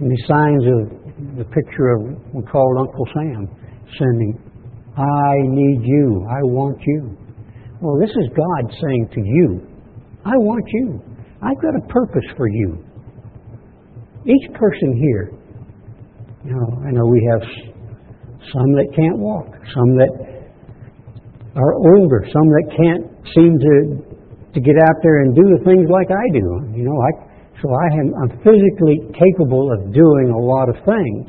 [0.00, 2.00] and the signs of the picture of
[2.34, 3.48] we called Uncle Sam
[3.98, 4.38] sending,
[4.96, 7.16] I need you, I want you.
[7.80, 9.66] Well, this is God saying to you,
[10.24, 11.02] I want you.
[11.42, 12.84] I've got a purpose for you.
[14.24, 15.32] Each person here,
[16.44, 17.42] you know, I know we have
[18.52, 20.31] some that can't walk, some that
[21.54, 23.04] are older, some that can't
[23.36, 23.74] seem to
[24.52, 26.46] to get out there and do the things like I do.
[26.76, 27.10] You know, I
[27.60, 31.28] so I am I'm physically capable of doing a lot of things.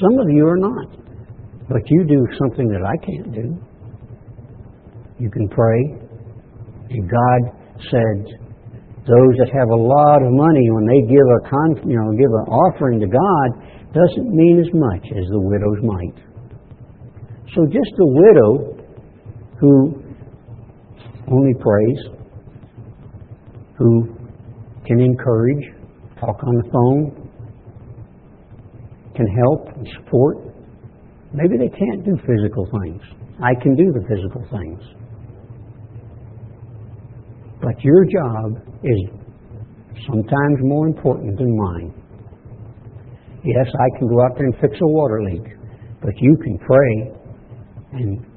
[0.00, 1.02] Some of you are not.
[1.68, 3.46] But you do something that I can't do.
[5.18, 5.80] You can pray.
[6.90, 7.40] And God
[7.88, 8.18] said,
[9.06, 12.28] those that have a lot of money, when they give a con, you know, give
[12.28, 13.48] an offering to God,
[13.94, 16.18] doesn't mean as much as the widow's mite.
[17.54, 18.81] So just the widow
[19.62, 19.94] who
[21.30, 21.98] only prays,
[23.78, 24.08] who
[24.84, 25.64] can encourage,
[26.18, 27.30] talk on the phone,
[29.14, 30.38] can help and support.
[31.32, 33.02] Maybe they can't do physical things.
[33.40, 34.82] I can do the physical things.
[37.62, 39.00] But your job is
[40.08, 41.94] sometimes more important than mine.
[43.44, 45.44] Yes, I can go out there and fix a water leak,
[46.02, 47.12] but you can pray
[47.92, 48.31] and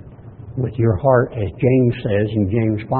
[0.57, 2.99] with your heart, as James says in James 5,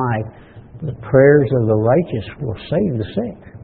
[0.82, 3.56] the prayers of the righteous will save the sick.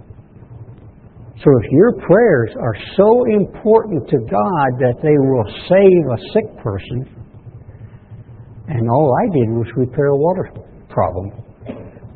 [1.44, 6.64] So if your prayers are so important to God that they will save a sick
[6.64, 7.22] person,
[8.68, 10.50] and all I did was repair a water
[10.88, 11.32] problem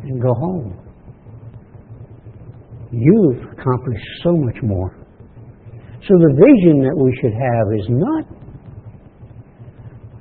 [0.04, 0.78] and go home.
[2.92, 4.96] You've accomplished so much more.
[6.08, 8.45] So the vision that we should have is not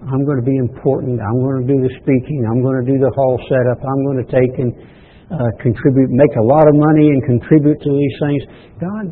[0.04, 1.16] I'm going to be important.
[1.16, 2.44] I'm going to do the speaking.
[2.44, 3.80] I'm going to do the hall setup.
[3.80, 4.70] I'm going to take and
[5.32, 8.42] uh, contribute, make a lot of money and contribute to these things.
[8.76, 9.06] God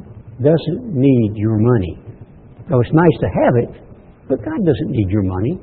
[0.45, 1.97] doesn't need your money.
[2.71, 3.71] Oh, it's nice to have it,
[4.29, 5.57] but God doesn't need your money.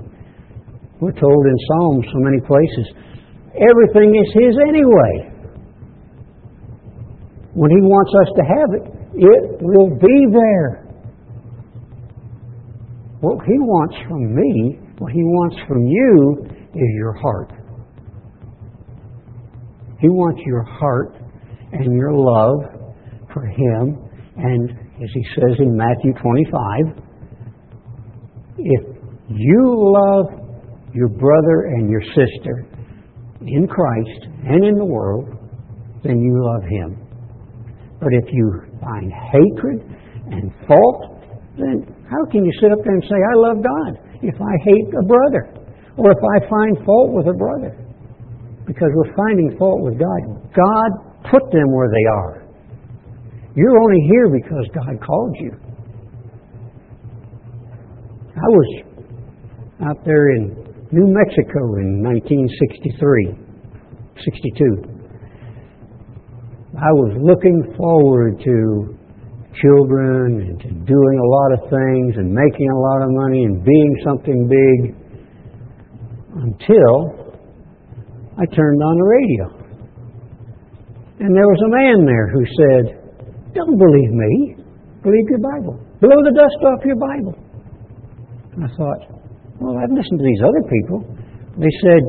[0.99, 2.86] We're told in Psalms so many places,
[3.55, 5.13] everything is His anyway.
[7.53, 10.89] When He wants us to have it, it will be there.
[13.21, 16.45] What He wants from me, what He wants from you,
[16.76, 17.52] is your heart.
[20.00, 21.16] He wants your heart
[21.74, 22.60] and your love
[23.34, 23.97] for Him.
[24.38, 27.04] And as He says in Matthew 25,
[28.60, 28.84] if
[29.30, 29.62] you
[29.97, 30.26] love
[30.93, 32.66] your brother and your sister
[33.41, 35.30] in Christ and in the world,
[36.04, 37.06] then you love Him.
[38.00, 39.84] But if you find hatred
[40.32, 41.20] and fault,
[41.58, 44.88] then how can you sit up there and say, I love God, if I hate
[44.93, 45.53] a brother?
[45.97, 47.76] Or if I find fault with a brother?
[48.65, 50.22] Because we're finding fault with God.
[50.55, 50.89] God
[51.32, 52.47] put them where they are.
[53.55, 55.51] You're only here because God called you.
[58.36, 58.84] I was
[59.88, 60.55] out there in
[60.91, 63.36] New Mexico in 1963,
[64.24, 64.99] 62.
[66.78, 68.99] I was looking forward to
[69.58, 73.64] children and to doing a lot of things and making a lot of money and
[73.64, 74.95] being something big
[76.36, 77.34] until
[78.38, 79.60] I turned on the radio.
[81.20, 82.84] And there was a man there who said,
[83.54, 84.56] Don't believe me,
[85.04, 85.76] believe your Bible.
[86.00, 87.36] Blow the dust off your Bible.
[88.54, 89.20] And I thought,
[89.60, 91.00] Well, I've listened to these other people.
[91.60, 92.04] They said,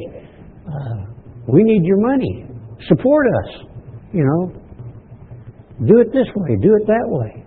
[0.69, 0.99] uh,
[1.49, 2.47] We need your money.
[2.87, 3.67] Support us.
[4.13, 4.60] You know,
[5.87, 7.45] do it this way, do it that way.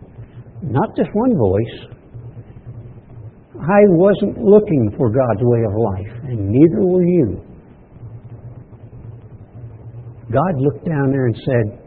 [0.64, 1.94] Not just one voice.
[3.56, 7.44] I wasn't looking for God's way of life, and neither were you.
[10.32, 11.80] God looked down there and said,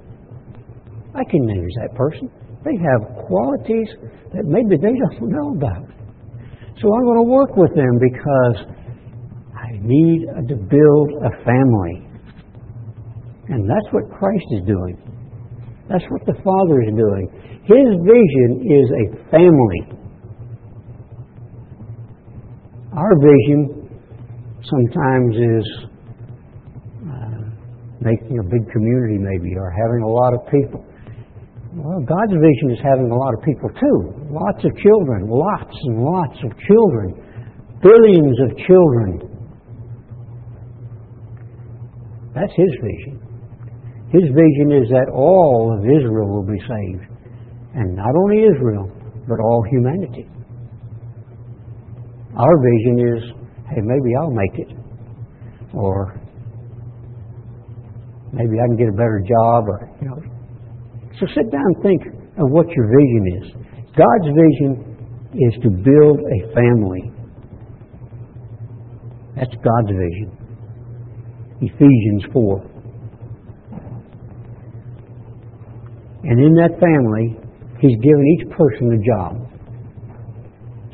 [1.15, 2.31] I can use that person.
[2.65, 3.89] They have qualities
[4.35, 5.89] that maybe they don't know about.
[6.81, 8.67] So I'm going to work with them because
[9.57, 12.07] I need to build a family.
[13.49, 15.06] And that's what Christ is doing.
[15.89, 17.27] That's what the Father is doing.
[17.63, 19.83] His vision is a family.
[22.97, 23.87] Our vision
[24.63, 25.67] sometimes is
[27.07, 27.51] uh,
[28.01, 30.85] making a big community, maybe, or having a lot of people.
[31.77, 33.99] Well, God's vision is having a lot of people too.
[34.33, 37.15] Lots of children, lots and lots of children,
[37.83, 39.21] billions of children.
[42.35, 43.26] That's His vision.
[44.13, 47.11] His vision is that all of Israel will be saved.
[47.75, 48.91] And not only Israel,
[49.29, 50.29] but all humanity.
[52.37, 53.23] Our vision is,
[53.69, 54.69] hey, maybe I'll make it.
[55.75, 56.21] Or
[58.33, 60.23] maybe I can get a better job or you know.
[61.19, 62.03] So sit down and think
[62.39, 63.47] of what your vision is.
[63.97, 64.97] God's vision
[65.35, 67.11] is to build a family.
[69.35, 70.31] That's God's vision.
[71.61, 72.76] Ephesians 4.
[76.27, 77.39] And in that family,
[77.79, 79.47] He's given each person a job.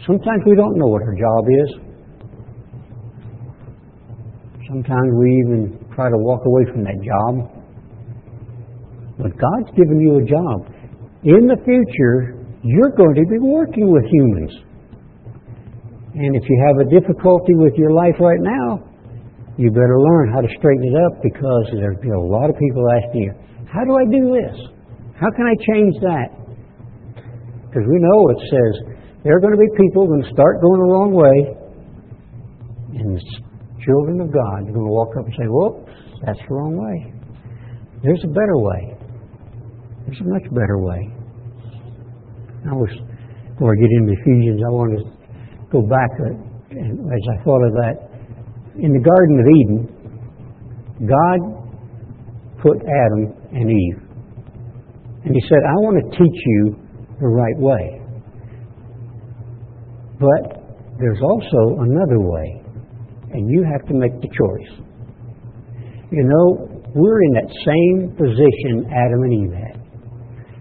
[0.07, 1.71] Sometimes we don't know what our job is.
[4.69, 7.49] Sometimes we even try to walk away from that job.
[9.19, 10.69] But God's given you a job.
[11.23, 14.53] In the future, you're going to be working with humans.
[16.15, 18.85] And if you have a difficulty with your life right now,
[19.57, 22.85] you better learn how to straighten it up because there'll be a lot of people
[23.01, 23.33] asking you,
[23.71, 24.82] How do I do this?
[25.21, 26.29] How can I change that?
[27.69, 28.73] Because we know it says
[29.25, 31.37] there are going to be people going to start going the wrong way,
[33.01, 33.23] and the
[33.85, 35.93] children of God are going to walk up and say, Whoops,
[36.27, 37.13] that's the wrong way.
[38.03, 38.99] There's a better way.
[40.07, 41.09] There's a much better way.
[42.69, 42.91] I was,
[43.55, 45.03] before I get into Ephesians, I want to
[45.71, 47.97] go back and as I thought of that.
[48.77, 49.79] In the Garden of Eden,
[51.07, 51.41] God
[52.63, 54.02] put Adam and Eve
[55.25, 56.77] and he said, I want to teach you
[57.21, 58.03] the right way.
[60.19, 60.63] But
[60.99, 62.63] there's also another way,
[63.31, 64.73] and you have to make the choice.
[66.11, 69.83] You know, we're in that same position Adam and Eve had.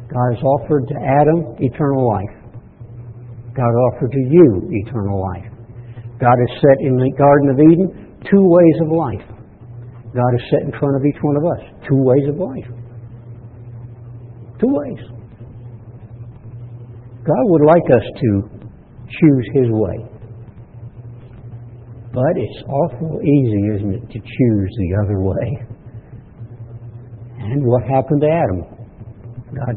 [0.08, 2.36] God has offered to Adam eternal life.
[3.56, 5.52] God offered to you eternal life.
[6.20, 9.26] God has set in the Garden of Eden two ways of life.
[10.14, 12.81] God has set in front of each one of us two ways of life.
[14.62, 15.02] Two ways.
[17.26, 18.30] God would like us to
[19.10, 20.12] choose His way.
[22.14, 25.66] But it's awful easy, isn't it, to choose the other way.
[27.40, 28.82] And what happened to Adam?
[29.56, 29.76] God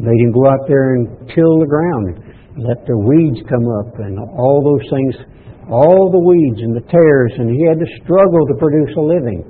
[0.00, 2.18] made him go out there and till the ground,
[2.56, 5.14] let the weeds come up and all those things,
[5.70, 9.49] all the weeds and the tares, and he had to struggle to produce a living.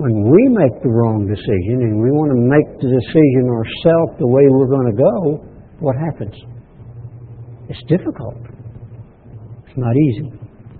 [0.00, 4.24] When we make the wrong decision and we want to make the decision ourselves the
[4.24, 5.44] way we're going to go,
[5.84, 6.32] what happens?
[7.68, 8.40] It's difficult.
[9.68, 10.32] It's not easy.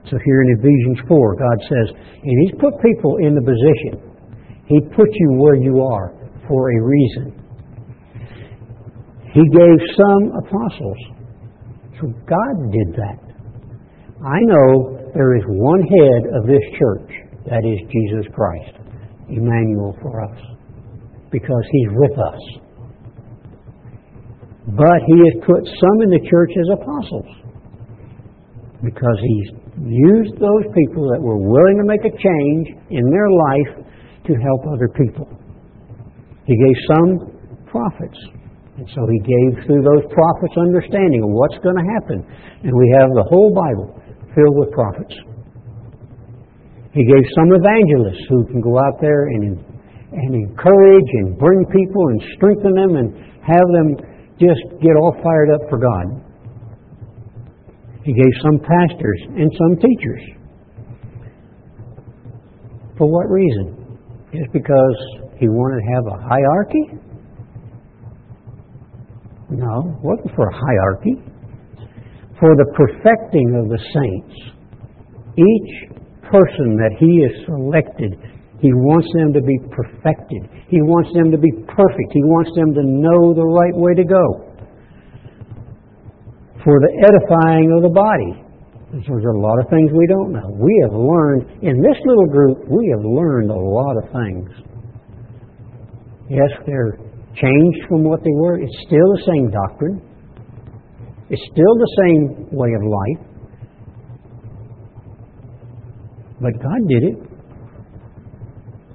[0.08, 4.00] So here in Ephesians 4, God says, and He's put people in the position.
[4.64, 6.16] He put you where you are
[6.48, 7.36] for a reason.
[9.36, 11.00] He gave some apostles.
[12.00, 13.20] So God did that.
[14.24, 17.12] I know there is one head of this church,
[17.52, 18.79] that is Jesus Christ,
[19.30, 20.38] Emmanuel for us,
[21.30, 22.40] because He's with us.
[24.76, 27.30] But He has put some in the church as apostles,
[28.84, 29.48] because He's
[29.86, 33.86] used those people that were willing to make a change in their life
[34.26, 35.28] to help other people.
[36.44, 37.08] He gave some
[37.66, 38.18] prophets,
[38.76, 42.26] and so he gave through those prophets understanding of what's going to happen.
[42.64, 43.94] And we have the whole Bible
[44.34, 45.14] filled with prophets.
[46.92, 49.58] He gave some evangelists who can go out there and,
[50.12, 53.14] and encourage and bring people and strengthen them and
[53.46, 53.96] have them
[54.40, 56.20] just get all fired up for God.
[58.02, 60.22] He gave some pastors and some teachers.
[62.98, 63.98] For what reason?
[64.32, 64.96] Just because
[65.38, 67.10] he wanted to have a hierarchy?
[69.50, 71.14] No, wasn't for a hierarchy.
[72.38, 74.34] For the perfecting of the saints.
[75.36, 75.99] Each
[76.30, 78.14] person that he has selected,
[78.62, 80.46] he wants them to be perfected.
[80.68, 82.08] He wants them to be perfect.
[82.12, 84.46] He wants them to know the right way to go.
[86.62, 88.46] For the edifying of the body.
[88.92, 90.50] There's a lot of things we don't know.
[90.50, 94.50] We have learned, in this little group, we have learned a lot of things.
[96.28, 96.98] Yes, they're
[97.34, 98.58] changed from what they were.
[98.58, 100.02] It's still the same doctrine.
[101.30, 103.29] It's still the same way of life.
[106.40, 107.16] But God did it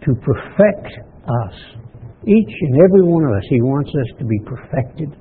[0.06, 0.88] to perfect
[1.28, 1.56] us.
[2.28, 5.16] Each and every one of us, He wants us to be perfected.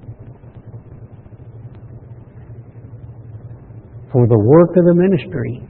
[4.10, 5.60] For the work of the ministry,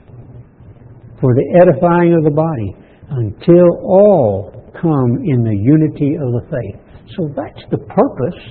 [1.19, 2.75] for the edifying of the body,
[3.09, 4.51] until all
[4.81, 6.79] come in the unity of the faith.
[7.17, 8.41] So that's the purpose.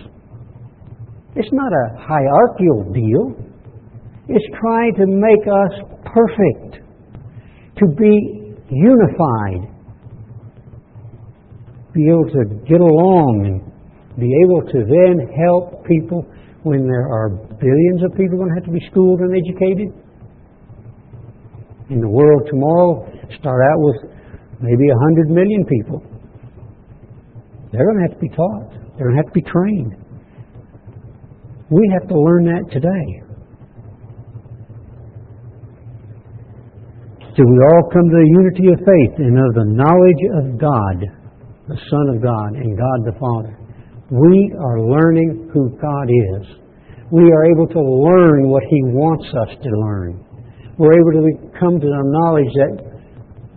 [1.36, 3.34] It's not a hierarchical deal.
[4.28, 5.72] It's trying to make us
[6.04, 6.73] perfect,
[7.78, 9.66] to be unified,
[11.92, 13.74] be able to get along and
[14.18, 16.26] be able to then help people
[16.62, 17.28] when there are
[17.60, 19.90] billions of people going to have to be schooled and educated.
[21.90, 23.04] In the world tomorrow,
[23.38, 24.10] start out with
[24.60, 26.02] maybe a hundred million people.
[27.72, 28.70] They're going to have to be taught.
[28.96, 29.94] They're going to have to be trained.
[31.70, 33.23] We have to learn that today.
[37.34, 41.02] So we all come to the unity of faith and of the knowledge of God,
[41.66, 43.58] the Son of God, and God the Father.
[44.06, 46.46] We are learning who God is.
[47.10, 50.22] We are able to learn what He wants us to learn.
[50.78, 52.94] We're able to come to the knowledge that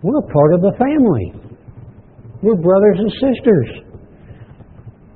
[0.02, 1.38] we're part of the family.
[2.42, 3.70] We're brothers and sisters.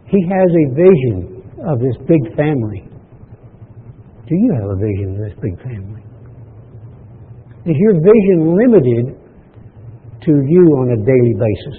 [0.05, 2.85] He has a vision of this big family.
[4.29, 6.00] Do you have a vision of this big family?
[7.61, 9.05] Is your vision limited
[10.25, 11.77] to you on a daily basis?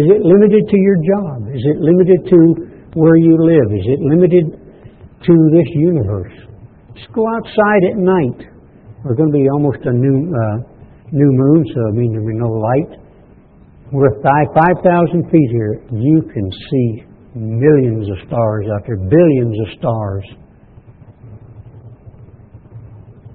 [0.00, 1.44] Is it limited to your job?
[1.52, 2.38] Is it limited to
[2.96, 3.68] where you live?
[3.76, 4.48] Is it limited
[5.28, 6.32] to this universe?
[6.96, 8.48] Just go outside at night.
[9.04, 10.56] We're going to be almost a new uh,
[11.12, 12.96] new moon, so I mean there'll be no light.
[13.92, 15.84] We're 5,000 feet here.
[15.92, 17.04] You can see
[17.34, 20.24] millions of stars out there, billions of stars.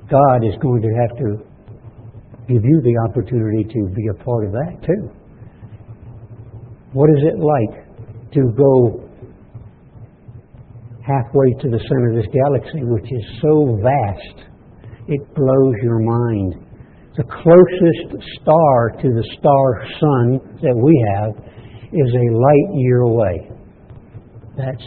[0.09, 1.47] God is going to have to
[2.47, 5.09] give you the opportunity to be a part of that too.
[6.93, 9.07] What is it like to go
[11.07, 14.47] halfway to the center of this galaxy, which is so vast,
[15.07, 16.55] it blows your mind.
[17.15, 21.31] The closest star to the star sun that we have
[21.91, 23.49] is a light year away.
[24.57, 24.83] That's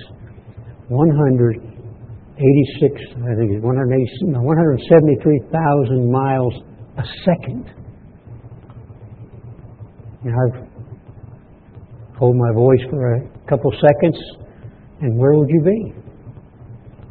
[2.41, 6.57] 186, I think it's 173,000 miles
[6.97, 7.70] a second.
[10.24, 10.64] And I've
[12.16, 14.16] hold my voice for a couple seconds,
[15.01, 15.95] and where would you be?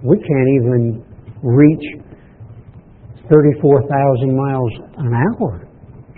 [0.04, 1.04] We can't even
[1.42, 1.98] reach
[3.30, 5.68] 34,000 miles an hour.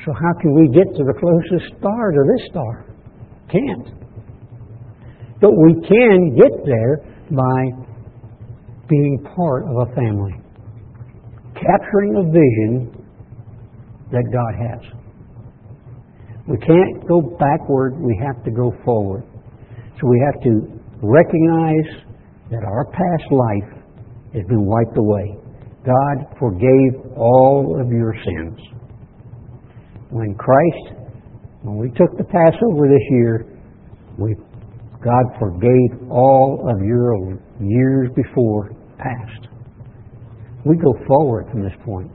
[0.05, 2.85] So how can we get to the closest star to this star?
[3.51, 3.87] Can't.
[5.41, 7.01] But we can get there
[7.31, 7.71] by
[8.91, 10.35] being part of a family,
[11.55, 12.91] capturing a vision
[14.11, 14.83] that God has.
[16.47, 19.23] We can't go backward, we have to go forward.
[19.95, 20.51] So we have to
[21.01, 22.03] recognize
[22.51, 23.81] that our past life
[24.33, 25.37] has been wiped away.
[25.85, 28.59] God forgave all of your sins.
[30.09, 30.99] When Christ,
[31.61, 33.45] when we took the Passover this year,
[34.17, 34.35] we,
[35.01, 38.71] God forgave all of your years before
[39.01, 39.47] past.
[40.65, 42.11] We go forward from this point.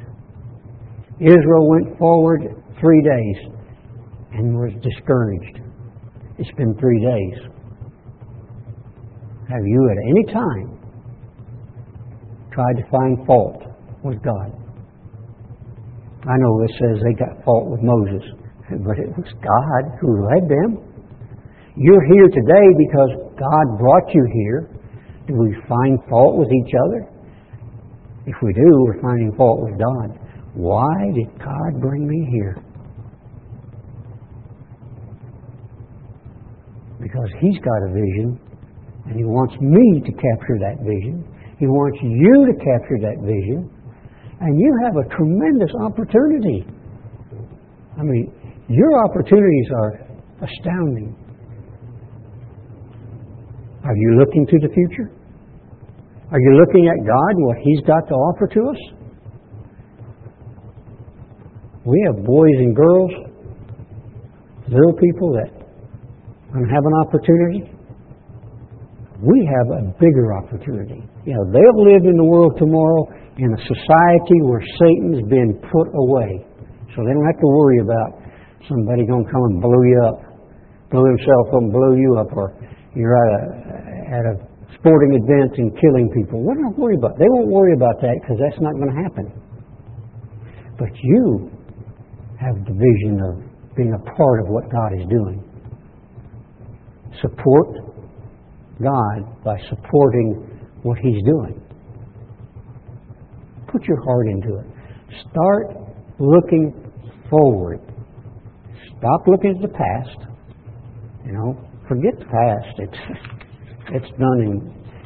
[1.19, 2.43] Israel went forward
[2.81, 3.53] three days
[4.33, 5.61] and was discouraged.
[6.39, 7.51] It's been three days.
[9.49, 10.79] Have you at any time
[12.53, 13.63] tried to find fault
[14.03, 14.53] with God?
[16.29, 18.23] I know it says they got fault with Moses,
[18.85, 20.83] but it was God who led them.
[21.77, 24.76] You're here today because God brought you here.
[25.27, 27.09] Do we find fault with each other?
[28.27, 30.19] If we do, we're finding fault with God.
[30.55, 32.57] Why did God bring me here?
[37.01, 38.39] Because He's got a vision,
[39.07, 41.25] and He wants me to capture that vision.
[41.59, 43.71] He wants you to capture that vision,
[44.41, 46.67] and you have a tremendous opportunity.
[47.99, 48.33] I mean,
[48.69, 49.93] your opportunities are
[50.43, 51.17] astounding.
[53.85, 55.16] Are you looking to the future?
[56.33, 58.81] Are you looking at God and what He's got to offer to us?
[61.87, 63.13] We have boys and girls,
[64.67, 65.55] little people that
[66.51, 67.71] don't have an opportunity.
[69.23, 71.07] We have a bigger opportunity.
[71.25, 73.07] You know, they'll live in the world tomorrow
[73.39, 76.43] in a society where Satan's been put away.
[76.91, 78.19] So they don't have to worry about
[78.69, 80.19] somebody going to come and blow you up,
[80.91, 82.51] blow himself up and blow you up, or
[82.97, 83.43] you're at a,
[84.11, 84.46] at a
[84.87, 86.43] sporting event and killing people.
[86.43, 87.19] What do they worry about?
[87.19, 89.27] They won't worry about that because that's not going to happen.
[90.79, 91.51] But you
[92.39, 95.43] have the vision of being a part of what God is doing.
[97.21, 97.67] Support
[98.81, 100.47] God by supporting
[100.83, 101.61] what He's doing.
[103.67, 104.67] Put your heart into it.
[105.31, 105.77] Start
[106.21, 106.93] looking
[107.29, 107.81] forward.
[108.99, 110.31] Stop looking at the past.
[111.27, 111.59] You know,
[111.89, 112.79] forget the past.
[112.79, 113.37] It's
[113.95, 114.53] it's done in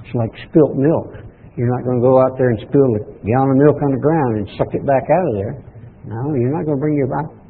[0.00, 1.26] it's like spilt milk.
[1.56, 4.00] You're not going to go out there and spill a gallon of milk on the
[4.00, 5.54] ground and suck it back out of there.
[6.08, 7.40] No, you're not going to bring your back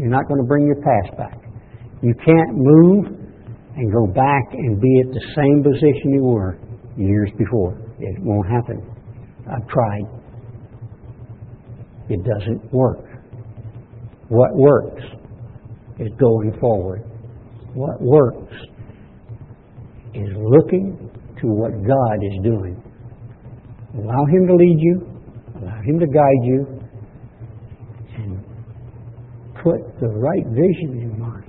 [0.00, 1.38] you're not going to bring your past back.
[2.02, 3.04] You can't move
[3.76, 6.58] and go back and be at the same position you were
[6.96, 7.76] years before.
[7.98, 8.80] It won't happen.
[9.44, 10.04] I've tried.
[12.08, 13.04] It doesn't work.
[14.28, 15.02] What works
[15.98, 17.02] is going forward.
[17.74, 18.56] What works
[20.14, 22.82] is looking to what God is doing.
[23.94, 25.06] Allow Him to lead you,
[25.60, 26.66] allow Him to guide you,
[28.16, 28.44] and
[29.62, 31.44] put the right vision in mind.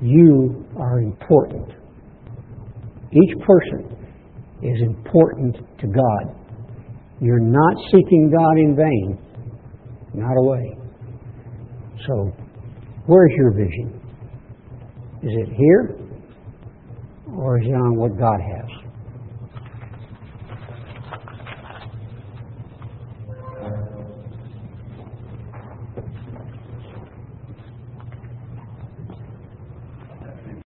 [0.00, 1.68] You are important.
[3.12, 3.96] Each person
[4.62, 6.36] is important to God.
[7.20, 9.18] You're not seeking God in vain.
[10.14, 10.76] Not away.
[12.06, 12.32] So,
[13.06, 14.00] where's your vision?
[15.22, 16.01] Is it here?
[17.36, 18.81] Or is it on what God has?